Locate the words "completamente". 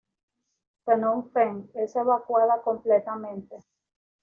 2.63-3.57